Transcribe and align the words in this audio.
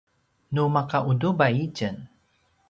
nu 0.53 0.63
maka 0.75 0.97
utubay 1.11 1.53
itjen 1.65 1.95